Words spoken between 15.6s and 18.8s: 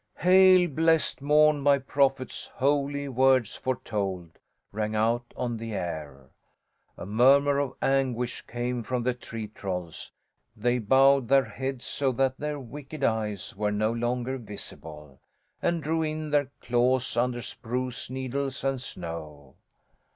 and drew in their claws under spruce needles